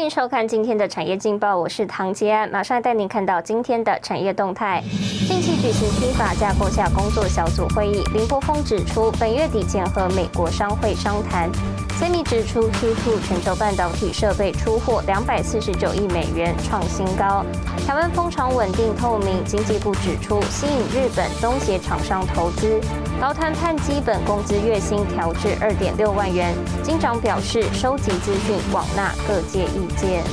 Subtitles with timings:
[0.00, 4.82] 欢迎收看今天的产业劲报，我是唐杰安，马上带您看到今天的产业动态。
[5.28, 11.50] 近期举行批法架构下工作小组会议，林波峰指出，本月底前和美国商会商谈。
[12.00, 17.44] Semi 指出，Q2 全球半导体设备出货两百四十九亿美元，创新高。
[17.86, 22.80] 台湾风场稳定透明，经济部指出，吸引日本东协厂商投资。
[23.20, 26.54] 劳团判基本工资月薪调至二点六万元。
[26.82, 30.24] 金长表示，收集资讯，广纳各界意见。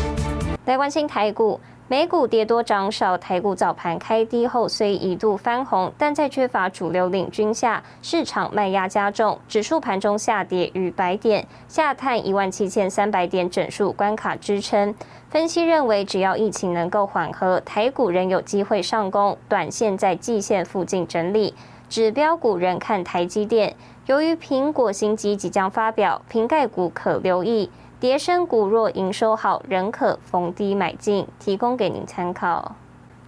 [0.63, 1.59] 来关心台股。
[1.89, 14.93] 美股跌多涨少，台股早盘开低后虽一度翻红，但在缺乏主流领军下，市场卖压加重，指数盘中下跌逾百点，下探一万七千三百点整数关卡支撑。
[15.29, 21.55] 分析认为，只要疫情能够缓和，台股仍有机会上攻，短线在季线附近整理。
[21.87, 23.73] 指标股仍看台积电，
[24.07, 27.69] 由于苹果新机即将发表，瓶盖股可留意。
[27.99, 32.75] 叠升股若营收好，仍可逢低买进，提供给您参考。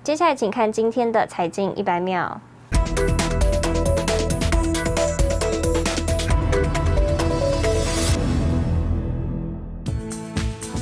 [0.03, 2.39] 接下来，请看今天的财经一百秒。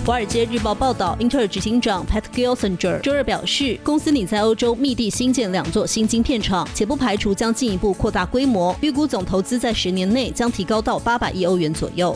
[0.05, 12.13] 华尔街日报报道，英特尔执行长 Pat Gelsinger 周二表示，公司拟在欧洲密地新建两座新晶片厂，且不排除将进一步扩大规模，预估总投资在十年内将提高到八百亿欧元左右。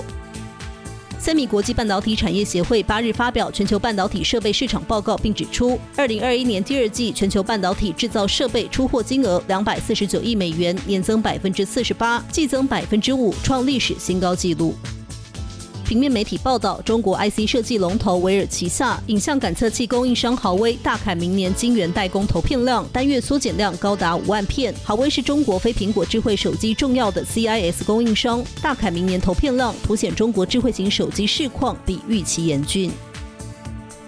[1.21, 14.73] 三米国际半导体产业协会八日发表全球半导体设备市场报告，并指出，二零二一年第二季全球半导体制造设备出货金额两百四十九亿美元，年增百分之四十八，季增百分之五，创历史新高纪录。
[15.91, 24.73] 平面媒体报道，中国 IC 设计龙头维尔旗下影像感测器供应商豪威大砍明年晶圆代工投片量，单月缩减量高达五万片。
[24.85, 32.89] 豪威是中国非苹果智慧手机重要的 CIS 供应商，大砍明年投片量，凸显中国智慧型手机市况比预期严峻。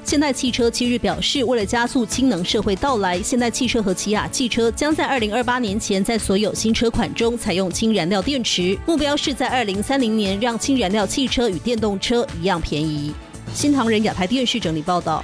[0.06, 13.14] 现代汽车七日表示，为了加速氢能社会到来，现代汽车和起亚汽车将在二零二八年前在所有新车款中采用氢燃料电池，目标是在二零三零年让氢燃料汽车与电动车一样便宜。
[13.54, 15.24] 新唐人亚太电视整理报道。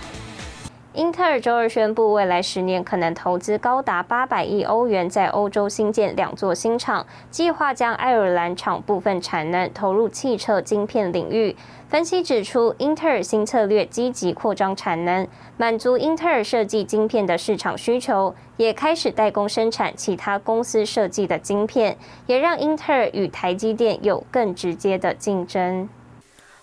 [0.95, 11.55] 英特尔周二宣布，未来十年可能投资高达八百亿欧元，在欧洲新建两座新厂，计划将爱尔兰厂部分产能投入汽车晶片领域。
[11.87, 21.95] 分析指出，英特尔新策略积极扩张产能，满足英特尔设计晶片的市场需求，也开始代工生产其他公司设计的晶片，
[22.25, 25.87] 也让英特尔与台积电有更直接的竞争。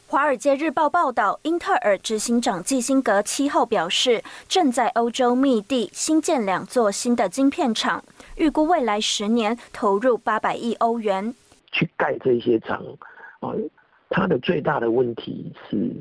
[0.08, 8.04] 华尔街日报报道，英特尔执行长基辛格七号表示，正在欧洲密地新建两座新的晶片厂，
[8.36, 11.34] 预估未来十年投入八百亿欧元
[11.72, 12.80] 去盖这些厂。
[13.40, 13.50] 啊，
[14.08, 15.92] 它的最大的问题是，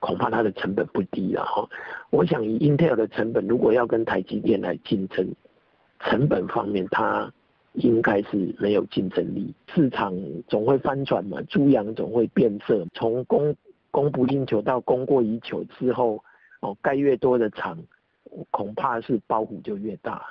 [0.00, 1.64] 恐怕它的成本不低了哈。
[2.10, 5.24] 我想以英特尔的成本，如果要跟台积电来竞争，
[6.00, 7.32] 成本方面它。
[7.76, 10.14] 应该是没有竞争力，市场
[10.48, 13.54] 总会翻转嘛，猪羊总会变色，从供
[13.90, 16.22] 供不应求到供过于求之后，
[16.60, 17.78] 哦，盖越多的厂。
[18.50, 20.22] 恐怕是包袱就越大。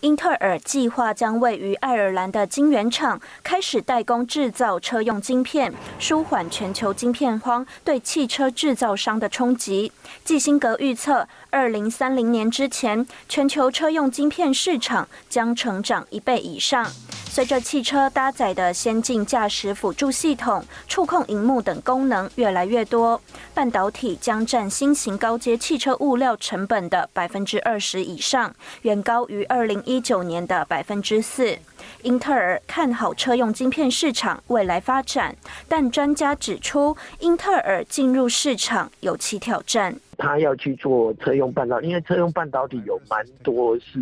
[0.00, 9.92] 英特尔计划将位于爱尔兰的晶圆厂开始代工制造车用晶片，舒缓全球晶片荒对汽车制造商的冲击。
[10.24, 16.86] 基辛格预测，二零三零年之前，全球车用晶片市场将成长一倍以上。
[17.30, 23.22] 随着汽车搭载的先进驾驶辅助系统、触控荧幕等功能越来越多，
[23.54, 28.52] 半导体将占新型高阶汽车物料成本的百分之二十以上，
[28.82, 31.56] 远高于二零一九年的百分之四。
[32.02, 35.36] 英特尔看好车用晶片市场未来发展，
[35.68, 39.94] 但专家指出，英特尔进入市场有其挑战。
[40.18, 44.00] 他要去做车用半导体，因为车用半导体有蛮多是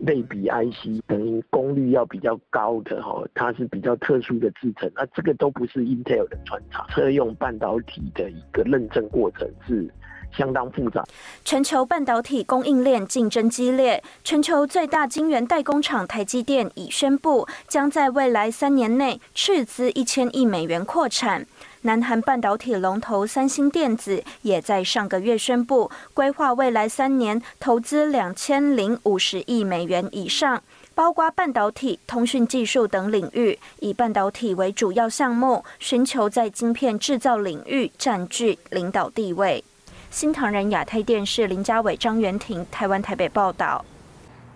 [0.00, 6.86] 类比 IC，等于功率要比较高的哈，它是比较特殊的制程，那这个都不是 Intel 的专长。
[6.88, 9.88] 车用半导体的一个认证过程是。
[10.32, 11.04] 相当复杂。
[11.44, 21.44] 全球半导体供应链竞争激烈，全球最大晶圆代工厂台积电已宣布，将在未来三年内斥资一千亿美元扩产。
[21.82, 30.62] 南韩半导体龙头三星电子也在上个月宣布，规划未来三年投资两千零五十亿美元以上，
[30.94, 39.64] 包括半导体、通讯技术等领域，以半导体为主要项目，寻求在晶片制造领域占据领导地位。
[40.10, 43.82] 新唐人亚太电视林家伟、张元婷，台湾台北报道。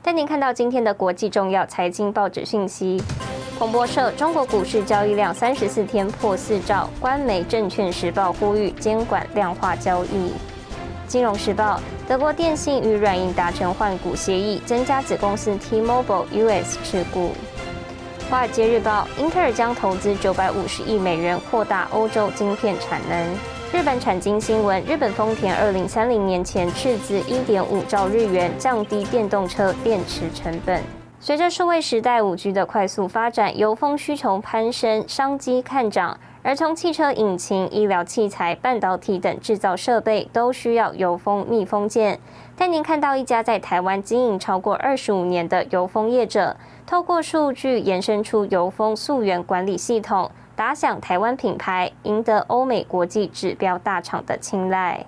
[0.03, 3.03] 带您看到今天的国际重要财经报纸讯息。
[3.57, 6.91] 彭博社：中国股市交易量三十四天破四兆。
[6.99, 10.33] 官媒证券时报呼吁监管量化交易。
[11.07, 17.31] 金融时报：德国电信与软银达成换股协议，增加子公司 T-Mobile US 持股。
[18.29, 23.37] 华尔街日报：英特尔将投资九百五十亿美元扩大欧洲晶片产能。
[23.73, 30.83] 日本产经新闻：日本丰田二零三零年前斥资一点五兆日元，降低电动车电池成本。
[31.25, 36.21] 随着数位时代五 G 的快速发展，油封需求攀升，商机看涨。
[36.43, 42.21] 而从汽车引擎、医疗器材、半导体等制造设备，都需要油封密封件。
[42.55, 55.07] 带您看到一家在台湾经营超过二十五年的油封业者，透过数据延伸出油封溯源管理系统，打响台湾品牌，赢得欧美国际指标大厂的青睐。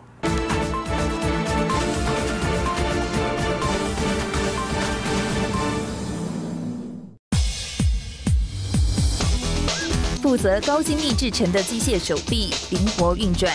[10.36, 13.50] 负责高精密制成的机械手臂灵活运转，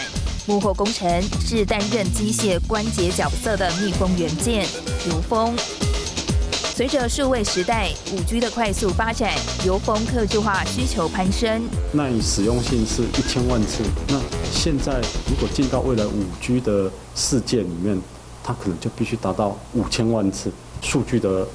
[0.48, 4.66] 幕后工程是担任机械关节角色的密封元件
[5.08, 5.56] 油封。
[6.74, 9.32] 随着数位时代五 G 的快速发展，
[9.64, 11.62] 油封客制化需求攀升。
[11.92, 14.20] 那你使用性是一千万次，那
[14.52, 15.00] 现在
[15.30, 18.02] 如果进到未来五 G 的世界里面，
[18.44, 20.52] 它可能就必须达到五千万次，
[20.82, 21.48] 数据的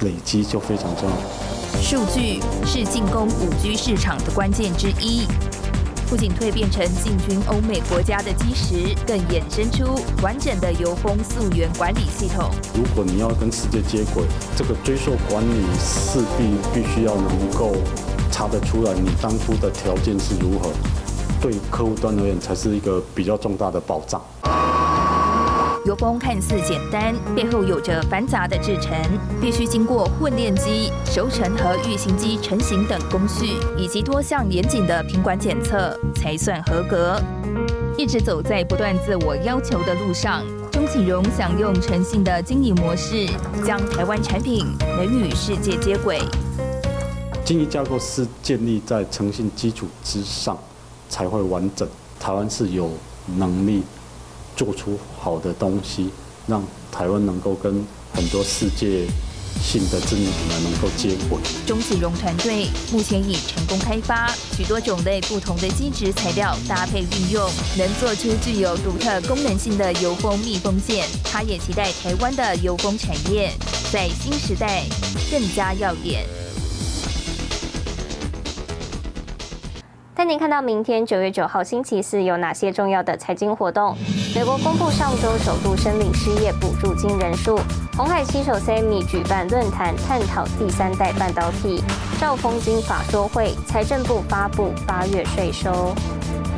[0.00, 1.55] 累积就非常重要。
[1.80, 5.26] 数据是进攻五 G 市场的关键之一，
[6.08, 12.50] 不仅蜕变成进军欧美国家的基石，更衍生出完整的油封溯源管理系统。
[12.74, 14.24] 如果你要跟世界接轨，
[14.56, 17.72] 这个追溯管理势必必须要能够
[18.32, 20.70] 查得出来你当初的条件是如何，
[21.40, 24.20] 对客户端而言才是一个比较重大的保障。
[25.96, 28.94] 油封看似简单，背后有着繁杂的制程，
[29.40, 37.18] 必须经过混炼机、熟成和预型机成型等工序，以及多项严谨的品管检测，才算合格。
[37.96, 43.26] 一直走在不断自我要求的路上，钟启荣想用诚信的经营模式，
[43.64, 44.66] 将台湾产品
[44.98, 46.20] 能与世界接轨。
[47.42, 50.58] 经营架构是建立在诚信基础之上，
[51.08, 51.88] 才会完整。
[52.20, 52.90] 台湾是有
[53.38, 53.82] 能力。
[54.56, 56.08] 做出好的东西，
[56.46, 59.06] 让台湾能够跟很多世界
[59.62, 61.38] 性的知名品牌能够接轨。
[61.66, 71.06] 钟启荣团队目前已成功开发许多种类不同的基质材料搭配运用，能做出具有独特功能性的油封密封件。
[71.22, 73.52] 他也期待台湾的油封产业
[73.92, 74.84] 在新时代
[75.30, 76.26] 更加耀眼。
[80.16, 83.94] 带您看到明天九月九号星期四有哪些重要的财经活动。
[84.34, 87.60] 美国公布上周首度申领失业补助金人数。
[87.94, 91.82] 红海携手 Sammy 举办论坛，探讨第三代半导体。
[92.18, 95.94] 兆丰金法说会，财政部发布八月税收。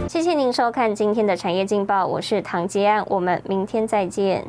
[0.08, 4.46] 谢谢您收看今天的产业劲报，我是唐杰安，我们明天再见。